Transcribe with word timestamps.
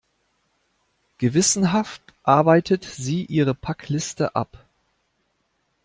Gewissenhaft 1.19 2.01
arbeitet 2.23 2.83
sie 2.85 3.23
ihre 3.25 3.53
Packliste 3.53 4.35
ab. 4.35 4.65